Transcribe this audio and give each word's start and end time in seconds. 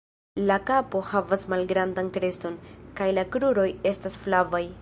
La 0.51 0.55
kapo 0.69 1.01
havas 1.09 1.43
malgrandan 1.55 2.11
kreston, 2.17 2.57
kaj 3.01 3.11
la 3.19 3.29
kruroj 3.37 3.71
estas 3.95 4.23
flavaj. 4.27 4.69